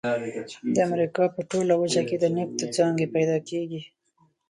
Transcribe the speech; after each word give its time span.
د 0.75 0.77
امریکا 0.87 1.23
په 1.35 1.41
ټوله 1.49 1.73
وچه 1.81 2.01
کې 2.09 2.15
د 2.19 2.25
نفتو 2.35 2.65
څاګانې 2.75 3.05
پیدا 3.15 3.37
کیږي. 3.49 3.81